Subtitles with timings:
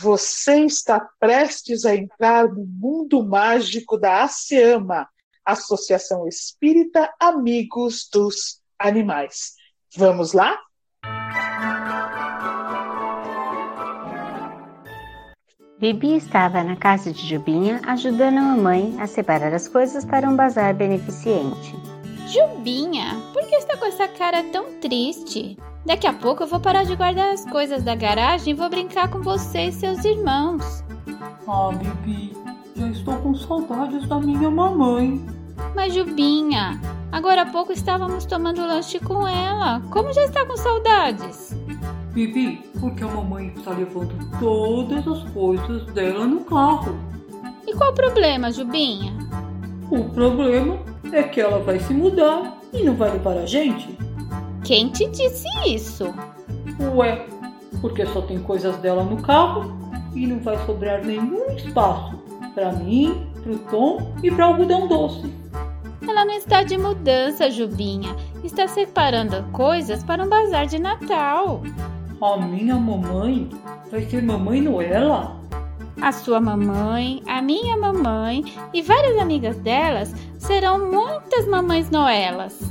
[0.00, 5.06] Você está prestes a entrar no mundo mágico da ASEAMA,
[5.44, 9.52] Associação Espírita Amigos dos Animais.
[9.94, 10.58] Vamos lá?
[15.78, 20.34] Bibi estava na casa de Jubinha ajudando a mamãe a separar as coisas para um
[20.34, 21.74] bazar beneficente.
[22.26, 25.58] Jubinha, por que está com essa cara tão triste?
[25.84, 29.08] Daqui a pouco eu vou parar de guardar as coisas da garagem e vou brincar
[29.08, 30.84] com você e seus irmãos.
[31.48, 32.36] Ah, Bibi,
[32.76, 35.20] já estou com saudades da minha mamãe.
[35.74, 39.80] Mas Jubinha, agora há pouco estávamos tomando lanche com ela.
[39.90, 41.56] Como já está com saudades?
[42.12, 46.94] Bibi, porque a mamãe está levando todas as coisas dela no carro.
[47.66, 49.12] E qual o problema, Jubinha?
[49.90, 50.78] O problema
[51.12, 53.96] é que ela vai se mudar e não vai levar a gente.
[54.70, 56.14] Quem te disse isso?
[56.94, 57.26] Ué,
[57.80, 59.76] porque só tem coisas dela no carro
[60.14, 62.16] e não vai sobrar nenhum espaço
[62.54, 65.28] para mim, pro Tom e para algodão doce.
[66.06, 68.14] Ela não está de mudança, Jubinha.
[68.44, 71.64] Está separando coisas para um bazar de Natal.
[72.22, 73.50] A minha mamãe
[73.90, 75.36] vai ser Mamãe Noela?
[76.00, 82.69] A sua mamãe, a minha mamãe e várias amigas delas serão muitas mamães Noelas.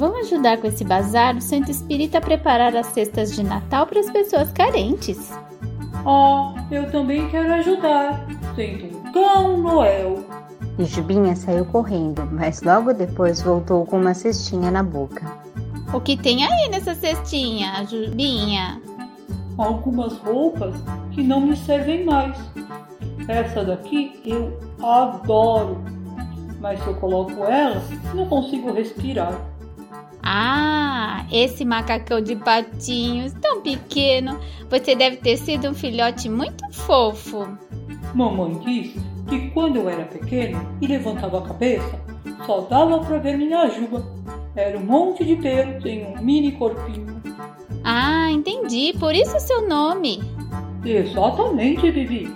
[0.00, 4.00] Vão ajudar com esse bazar o Centro Espírita a preparar as cestas de Natal para
[4.00, 5.30] as pessoas carentes.
[6.06, 8.26] Oh, eu também quero ajudar.
[8.56, 10.24] Sendo um cão Noel.
[10.78, 15.30] E Jubinha saiu correndo, mas logo depois voltou com uma cestinha na boca.
[15.92, 18.80] O que tem aí nessa cestinha, Jubinha?
[19.58, 20.74] Algumas roupas
[21.10, 22.38] que não me servem mais.
[23.28, 25.84] Essa daqui eu adoro,
[26.58, 27.82] mas se eu coloco ela,
[28.14, 29.49] não consigo respirar.
[30.32, 34.38] Ah, esse macacão de patinhos tão pequeno.
[34.70, 37.48] Você deve ter sido um filhote muito fofo.
[38.14, 42.00] Mamãe disse que quando eu era pequeno e levantava a cabeça,
[42.46, 44.06] só dava para ver minha juba.
[44.54, 47.20] Era um monte de pelo em um mini corpinho.
[47.82, 48.94] Ah, entendi.
[49.00, 50.22] Por isso seu nome.
[50.84, 52.32] Exatamente, Bibi.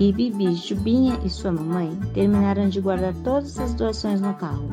[0.00, 4.70] E Bibi, Jubinha e sua mamãe terminaram de guardar todas as doações no carro.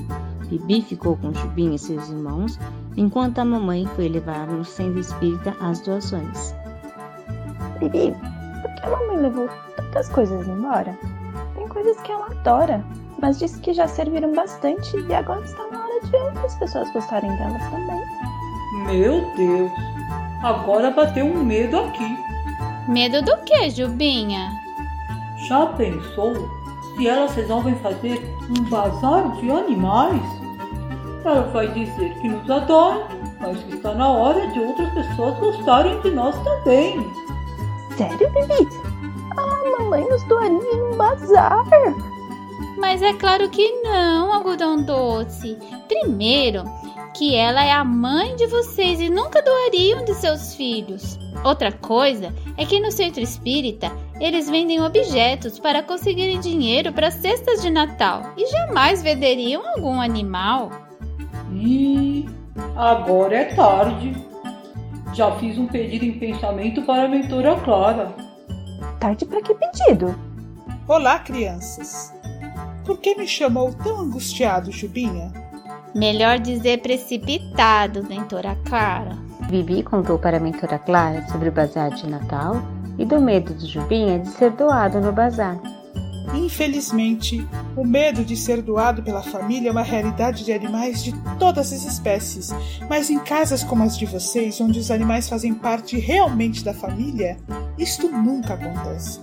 [0.49, 2.59] Bibi ficou com Jubinha e seus irmãos,
[2.97, 6.55] enquanto a mamãe foi levar no centro espírita as doações.
[7.79, 8.15] Bibi,
[8.61, 10.97] por que a mamãe levou tantas coisas embora?
[11.55, 12.83] Tem coisas que ela adora,
[13.21, 17.29] mas disse que já serviram bastante e agora está na hora de outras pessoas gostarem
[17.37, 18.01] delas também.
[18.87, 19.71] Meu Deus,
[20.43, 22.17] agora bateu um medo aqui.
[22.87, 24.49] Medo do que, Jubinha?
[25.47, 26.33] Já pensou
[26.99, 30.21] se elas resolvem fazer um bazar de animais?
[31.23, 33.07] Ela vai dizer que nos adora,
[33.39, 36.99] mas que está na hora de outras pessoas gostarem de nós também.
[37.95, 38.67] Sério, Bibi?
[39.37, 41.65] A mamãe nos doaria em um bazar.
[42.77, 45.57] Mas é claro que não, algodão doce.
[45.87, 46.63] Primeiro,
[47.13, 51.17] que ela é a mãe de vocês e nunca doariam de seus filhos.
[51.45, 53.89] Outra coisa é que no centro espírita
[54.19, 60.71] eles vendem objetos para conseguirem dinheiro para cestas de Natal e jamais venderiam algum animal.
[61.53, 62.27] E
[62.75, 64.13] agora é tarde.
[65.13, 68.13] Já fiz um pedido em pensamento para a mentora Clara.
[68.99, 70.13] Tarde para que pedido?
[70.87, 72.13] Olá, crianças.
[72.85, 75.31] Por que me chamou tão angustiado, Jubinha?
[75.95, 79.17] Melhor dizer precipitado, mentora Clara.
[79.49, 82.61] Bibi contou para a mentora Clara sobre o bazar de Natal
[82.99, 85.59] e do medo de Jubinha de ser doado no bazar.
[86.35, 87.43] Infelizmente,
[87.75, 91.85] o medo de ser doado pela família é uma realidade de animais de todas as
[91.85, 92.53] espécies,
[92.87, 97.37] mas em casas como as de vocês, onde os animais fazem parte realmente da família,
[97.77, 99.19] isto nunca acontece.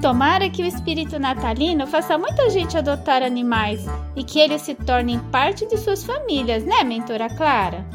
[0.00, 3.84] Tomara que o espírito natalino faça muita gente adotar animais
[4.16, 7.86] e que eles se tornem parte de suas famílias, né, mentora Clara?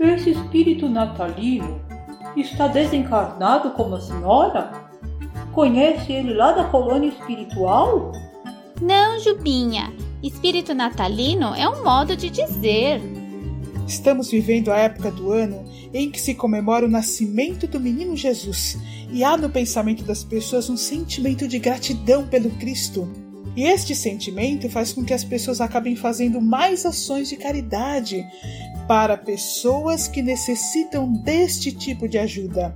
[0.00, 1.78] Esse espírito natalino
[2.40, 4.72] está desencarnado como a senhora?
[5.52, 8.12] Conhece ele lá da colônia espiritual?
[8.80, 9.92] Não, Jubinha.
[10.22, 13.00] Espírito natalino é um modo de dizer.
[13.86, 18.78] Estamos vivendo a época do ano em que se comemora o nascimento do menino Jesus
[19.10, 23.08] e há no pensamento das pessoas um sentimento de gratidão pelo Cristo.
[23.54, 28.26] E este sentimento faz com que as pessoas acabem fazendo mais ações de caridade
[28.88, 32.74] para pessoas que necessitam deste tipo de ajuda.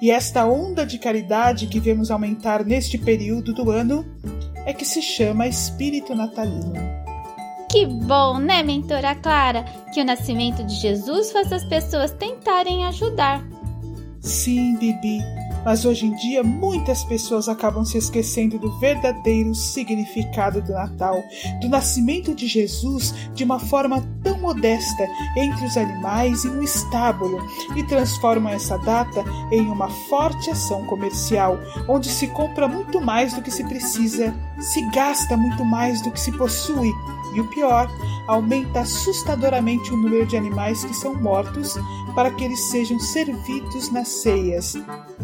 [0.00, 4.04] E esta onda de caridade que vemos aumentar neste período do ano
[4.64, 6.74] é que se chama espírito natalino.
[7.70, 13.44] Que bom, né, mentora Clara, que o nascimento de Jesus faz as pessoas tentarem ajudar.
[14.20, 15.20] Sim, Bibi,
[15.68, 21.22] Mas hoje em dia, muitas pessoas acabam se esquecendo do verdadeiro significado do Natal,
[21.60, 25.06] do nascimento de Jesus de uma forma tão modesta
[25.36, 27.38] entre os animais e no estábulo,
[27.76, 29.22] e transformam essa data
[29.52, 34.80] em uma forte ação comercial, onde se compra muito mais do que se precisa, se
[34.88, 36.90] gasta muito mais do que se possui
[37.34, 37.88] e o pior,
[38.26, 41.74] aumenta assustadoramente o número de animais que são mortos
[42.14, 44.74] para que eles sejam servidos nas ceias,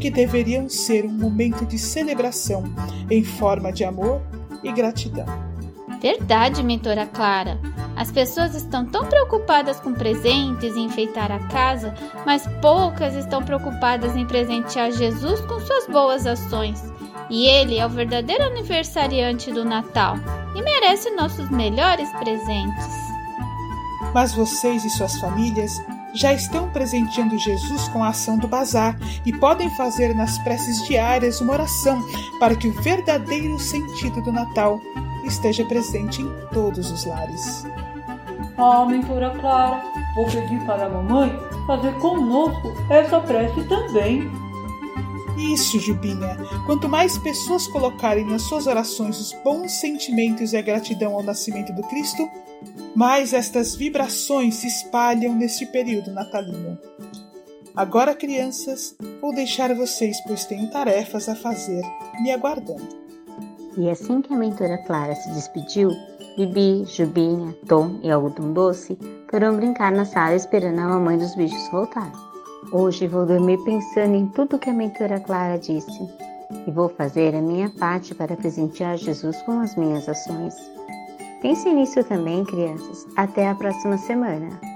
[0.00, 2.64] que deveriam ser um momento de celebração
[3.10, 4.20] em forma de amor
[4.62, 5.26] e gratidão.
[6.00, 7.58] Verdade, mentora Clara.
[7.96, 11.94] As pessoas estão tão preocupadas com presentes e enfeitar a casa,
[12.26, 16.82] mas poucas estão preocupadas em presentear Jesus com suas boas ações.
[17.30, 20.16] E ele é o verdadeiro aniversariante do Natal
[20.54, 22.86] e merece nossos melhores presentes.
[24.12, 25.72] Mas vocês e suas famílias
[26.14, 31.40] já estão presenteando Jesus com a ação do bazar e podem fazer nas preces diárias
[31.40, 32.00] uma oração
[32.38, 34.80] para que o verdadeiro sentido do Natal
[35.24, 37.66] esteja presente em todos os lares.
[38.56, 39.82] Ah, mentora Clara,
[40.14, 41.36] vou pedir para a mamãe
[41.66, 44.30] fazer conosco essa prece também.
[45.52, 46.38] Isso, Jubinha.
[46.64, 51.70] Quanto mais pessoas colocarem nas suas orações os bons sentimentos e a gratidão ao nascimento
[51.74, 52.26] do Cristo,
[52.96, 56.78] mais estas vibrações se espalham neste período natalino.
[57.76, 61.82] Agora, crianças, vou deixar vocês, pois tenho tarefas a fazer,
[62.22, 63.04] me aguardando.
[63.76, 65.90] E assim que a mentora Clara se despediu,
[66.38, 68.96] Bibi, Jubinha, Tom e Algodão Doce
[69.30, 72.33] foram brincar na sala esperando a mamãe dos bichos voltar.
[72.76, 76.12] Hoje vou dormir pensando em tudo que a mentora Clara disse
[76.66, 80.56] e vou fazer a minha parte para presentear Jesus com as minhas ações.
[81.40, 83.06] Pense nisso também, crianças.
[83.16, 84.73] Até a próxima semana.